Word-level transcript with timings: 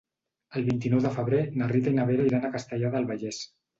El 0.59 0.63
vint-i-nou 0.69 1.03
de 1.03 1.11
febrer 1.19 1.43
na 1.63 1.67
Rita 1.75 1.93
i 1.93 1.99
na 1.99 2.07
Vera 2.11 2.27
iran 2.31 2.49
a 2.49 2.55
Castellar 2.57 2.93
del 2.97 3.07
Vallès. 3.13 3.45